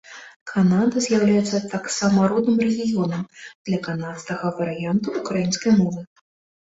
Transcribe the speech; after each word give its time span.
Канада 0.51 1.01
з'яўляецца 1.05 1.57
таксама 1.73 2.21
родным 2.33 2.57
рэгіёнам 2.67 3.23
для 3.65 3.79
канадскага 3.89 4.47
варыянту 4.61 5.07
ўкраінскай 5.23 5.73
мовы. 5.81 6.01